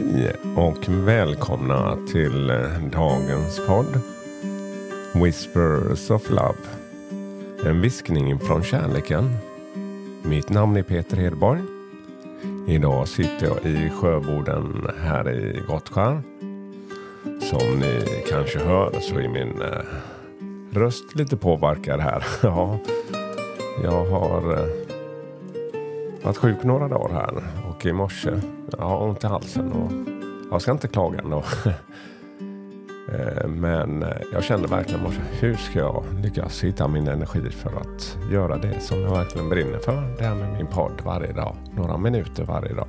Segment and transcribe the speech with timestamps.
[0.00, 2.46] Hej och välkomna till
[2.92, 4.00] dagens podd
[5.14, 6.58] Whispers of Love.
[7.66, 9.36] En viskning från kärleken.
[10.22, 11.60] Mitt namn är Peter Hedborg.
[12.68, 16.22] Idag sitter jag i Sjöboden här i Gottskär.
[17.40, 19.84] Som ni kanske hör så är min eh,
[20.72, 22.24] röst lite påverkad här.
[22.42, 22.78] ja,
[23.82, 24.66] jag har eh,
[26.22, 28.30] varit sjuk några dagar här och i morse
[28.80, 29.92] jag har ont i halsen och
[30.50, 31.44] jag ska inte klaga ändå.
[33.12, 37.70] Eh, men eh, jag kände verkligen morse, hur ska jag lyckas hitta min energi för
[37.70, 40.16] att göra det som jag verkligen brinner för.
[40.18, 42.86] Det här med min podd varje dag, några minuter varje dag.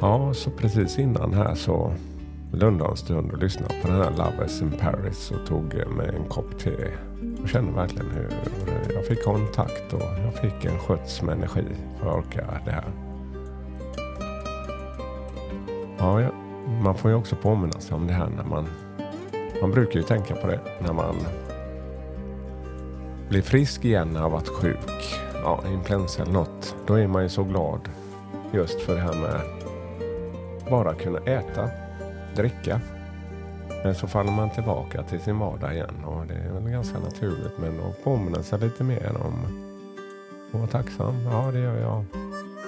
[0.00, 1.92] Ja, så precis innan här så
[2.52, 5.88] blundade en stund och lyssnade på den här Love is in Paris och tog eh,
[5.88, 6.76] mig en kopp te.
[7.40, 8.28] Jag kände verkligen hur
[8.94, 11.64] jag fick kontakt och jag fick en skjuts med energi
[12.00, 12.92] för att orka det här.
[15.98, 16.30] Ja, ja,
[16.82, 18.66] man får ju också påminna sig om det här när man...
[19.60, 21.16] Man brukar ju tänka på det när man
[23.28, 25.18] blir frisk igen när man varit sjuk.
[25.34, 26.76] Ja, influensa eller något.
[26.86, 27.80] Då är man ju så glad
[28.52, 29.40] just för det här med
[30.70, 31.70] bara kunna äta,
[32.36, 32.80] dricka.
[33.84, 37.58] Men så faller man tillbaka till sin vardag igen och det är väl ganska naturligt.
[37.58, 39.34] Men att påminna sig lite mer om
[40.48, 41.14] att vara tacksam.
[41.24, 42.04] Ja, det gör jag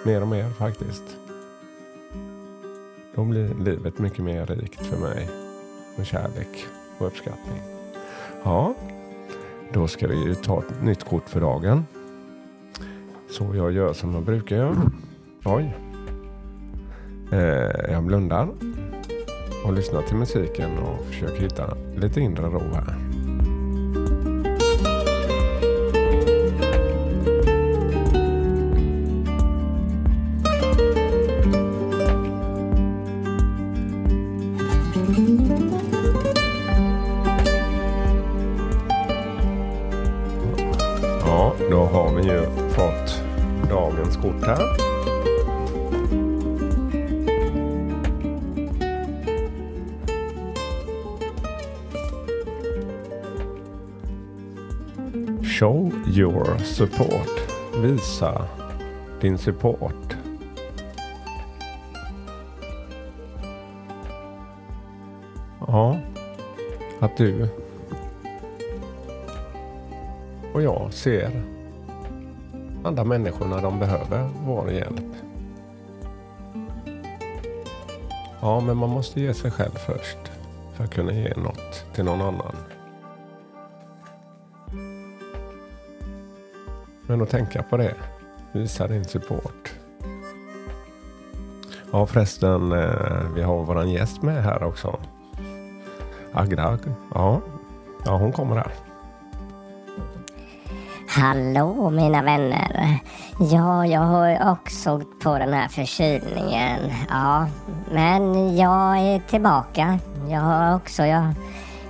[0.04, 1.02] mer och mer faktiskt.
[3.14, 5.28] Då blir livet mycket mer rikt för mig.
[5.96, 6.66] Med kärlek
[6.98, 7.62] och uppskattning.
[8.44, 8.74] Ja,
[9.72, 11.86] då ska vi ju ta ett nytt kort för dagen.
[13.30, 14.90] Så jag gör som jag brukar göra.
[15.44, 15.76] Oj.
[17.32, 18.48] Eh, jag blundar
[19.64, 22.96] och lyssnar till musiken och försöker hitta lite inre ro här.
[41.20, 43.22] Ja, då har vi ju fått
[43.70, 44.92] dagens kort här.
[55.62, 57.52] Show your support.
[57.82, 58.48] Visa
[59.20, 60.16] din support.
[65.66, 65.98] Ja,
[67.00, 67.48] att du
[70.54, 71.42] och jag ser
[72.84, 75.12] andra människor när de behöver vår hjälp.
[78.40, 80.18] Ja, men man måste ge sig själv först
[80.74, 82.56] för att kunna ge något till någon annan.
[87.12, 87.94] Men att tänka på det.
[88.52, 89.72] Visa din support.
[91.90, 95.00] Ja förresten, eh, vi har våran gäst med här också.
[96.32, 96.78] Agda.
[97.14, 97.40] Ja,
[98.04, 98.72] ja hon kommer här.
[101.08, 102.98] Hallå mina vänner.
[103.40, 106.78] Ja, jag har ju också på den här förkylningen.
[107.08, 107.46] Ja,
[107.90, 109.98] men jag är tillbaka.
[110.28, 111.34] Jag har också jag,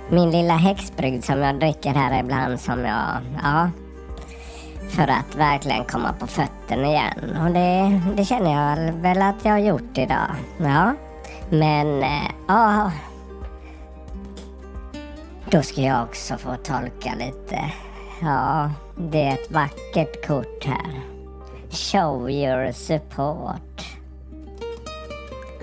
[0.09, 3.69] min lilla häxbrygd som jag dricker här ibland som jag, ja,
[4.89, 7.37] för att verkligen komma på fötterna igen.
[7.45, 10.31] Och det, det känner jag väl att jag har gjort idag.
[10.57, 10.93] Ja,
[11.49, 12.91] men eh, ja.
[15.51, 17.59] Då ska jag också få tolka lite.
[18.21, 21.01] Ja, det är ett vackert kort här.
[21.69, 23.97] Show your support.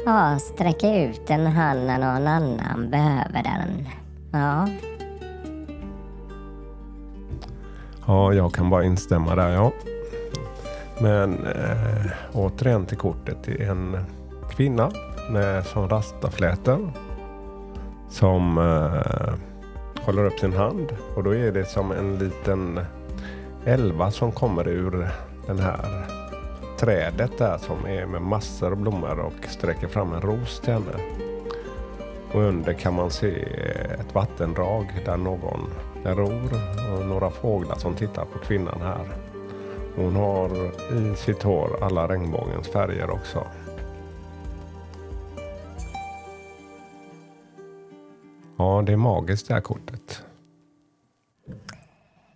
[0.07, 3.89] Ja, sträcka ut en hand när någon annan behöver den.
[4.33, 4.69] Ja.
[8.07, 9.73] Ja, jag kan bara instämma där ja.
[11.01, 13.37] Men eh, återigen till kortet.
[13.45, 14.05] Det är en
[14.51, 14.91] kvinna
[15.31, 16.93] med som rastaflätor.
[18.09, 19.35] Som eh,
[20.05, 20.97] håller upp sin hand.
[21.17, 22.81] Och då är det som en liten
[23.65, 25.09] elva som kommer ur
[25.47, 26.07] den här
[26.79, 30.93] trädet där som är med massor av blommor och sträcker fram en ros till henne.
[32.33, 33.43] Och under kan man se
[34.01, 35.61] ett vattendrag där någon
[36.05, 36.53] en ror
[36.93, 39.07] och några fåglar som tittar på kvinnan här.
[39.97, 40.51] Hon har
[40.97, 43.47] i sitt hår alla regnbågens färger också.
[48.57, 50.23] Ja, det är magiskt det här kortet.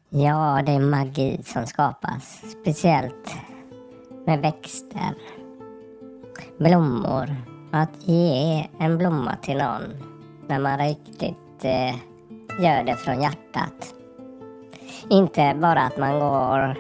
[0.09, 2.43] Ja, det är magi som skapas.
[2.61, 3.35] Speciellt
[4.27, 5.15] med växter,
[6.59, 7.37] blommor.
[7.73, 9.83] Att ge en blomma till någon
[10.49, 11.95] när man riktigt eh,
[12.59, 13.95] gör det från hjärtat.
[15.11, 16.77] Inte bara att man går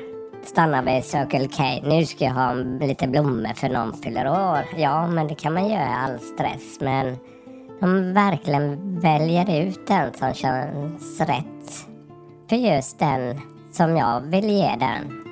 [0.46, 1.88] stanna vid Circle K.
[1.88, 4.64] Nu ska jag ha lite blommor för någon fyller år.
[4.76, 6.80] Ja, men det kan man göra i all stress.
[6.80, 7.16] Men
[7.80, 11.86] de verkligen väljer ut den som känns rätt
[12.48, 13.40] för just den
[13.72, 15.24] som jag vill ge den.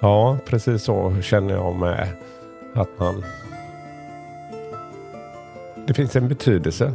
[0.00, 2.08] Ja, precis så känner jag med
[2.74, 3.24] att man...
[5.86, 6.92] Det finns en betydelse.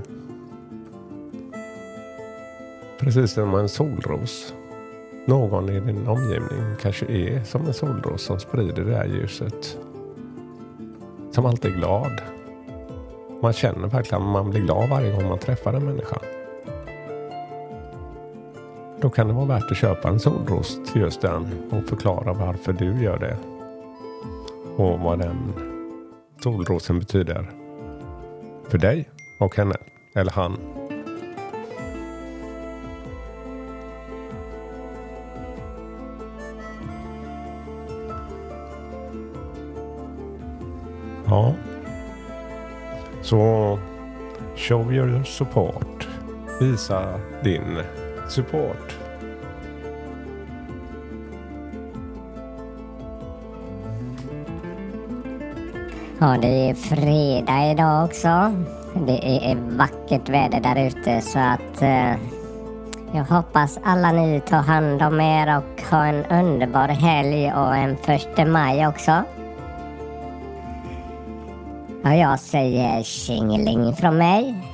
[3.04, 4.54] Precis som en solros.
[5.26, 9.78] Någon i din omgivning kanske är som en solros som sprider det här ljuset.
[11.32, 12.22] Som alltid är glad.
[13.42, 16.18] Man känner verkligen att man blir glad varje gång man träffar en människa.
[19.02, 22.74] Då kan det vara värt att köpa en solros till just den och förklara varför
[22.74, 23.38] du gör det.
[24.84, 25.54] Och vad den
[26.44, 27.52] solrosen betyder
[28.70, 29.10] för dig
[29.40, 29.76] och henne
[30.16, 30.58] eller han.
[41.34, 41.54] Ja.
[43.22, 43.80] Så
[44.56, 46.08] show your support.
[46.60, 47.80] Visa din
[48.30, 48.98] support.
[56.20, 58.54] Ja, det är fredag idag också.
[59.08, 62.16] Det är vackert väder där ute så att eh,
[63.14, 67.98] jag hoppas alla ni tar hand om er och har en underbar helg och en
[67.98, 69.24] första maj också.
[72.06, 74.70] Ja, jag säger tjingeling från mig.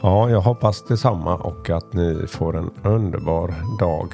[0.00, 4.08] Ja, jag hoppas detsamma och att ni får en underbar dag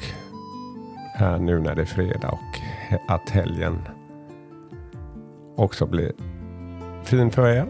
[1.13, 2.59] här nu när det är fredag och
[3.07, 3.81] att helgen
[5.55, 6.11] också blir
[7.03, 7.65] fin för er.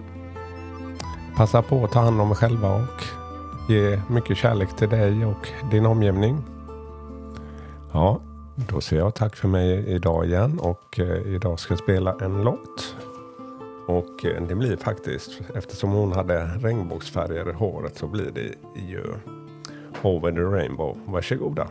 [1.38, 3.04] Passa på att ta hand om er själva och
[3.70, 6.38] ge mycket kärlek till dig och din omgivning.
[7.92, 8.20] Ja,
[8.56, 12.44] då säger jag tack för mig idag igen och eh, idag ska jag spela en
[12.44, 12.88] låt.
[13.89, 18.56] Och eh, det blir faktiskt, eftersom hon hade regnbågsfärger i håret så blir det
[18.89, 19.03] ju
[20.03, 20.97] Over the Rainbow.
[21.06, 21.68] Varsågoda.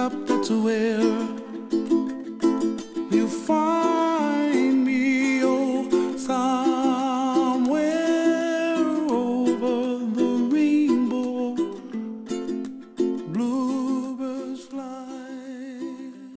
[0.00, 1.49] up, that's where